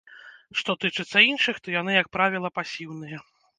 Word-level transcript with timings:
Што 0.61 0.75
тычыцца 0.85 1.17
іншых, 1.31 1.55
то 1.67 1.77
яны, 1.77 1.91
як 2.01 2.11
правіла, 2.19 2.53
пасіўныя. 2.59 3.25